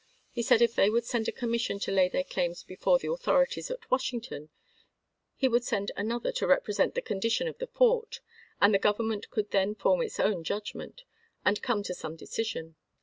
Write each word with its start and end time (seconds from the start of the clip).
He 0.31 0.41
said 0.41 0.63
if 0.63 0.73
they 0.73 0.89
would 0.89 1.05
send 1.05 1.27
a 1.27 1.31
commission 1.31 1.77
to 1.77 1.91
lay 1.91 2.09
their 2.09 2.23
claims 2.23 2.63
before 2.63 2.97
the 2.97 3.07
authori 3.09 3.51
ties 3.53 3.69
at 3.69 3.91
Washington, 3.91 4.49
he 5.35 5.47
would 5.47 5.63
send 5.63 5.91
another 5.95 6.31
to 6.31 6.45
Douweday, 6.47 6.49
represent 6.49 6.95
the 6.95 7.03
condition 7.03 7.47
of 7.47 7.59
the 7.59 7.67
fort, 7.67 8.19
and 8.59 8.73
the 8.73 8.79
Gov 8.79 8.95
sumtCTaU 8.97 8.99
eminent 9.05 9.29
could 9.29 9.51
then 9.51 9.75
form 9.75 10.01
its 10.01 10.19
own 10.19 10.43
judgment, 10.43 11.03
and 11.45 11.57
Pp?io8fio9. 11.57 11.63
come 11.65 11.83
to 11.83 11.93
some 11.93 12.15
decision." 12.15 12.75